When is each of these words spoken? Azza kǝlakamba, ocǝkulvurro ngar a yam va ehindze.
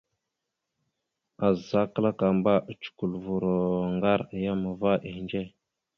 Azza 1.47 1.79
kǝlakamba, 1.93 2.53
ocǝkulvurro 2.69 3.55
ngar 3.95 4.19
a 4.33 4.35
yam 4.43 4.61
va 4.81 4.93
ehindze. 5.07 5.41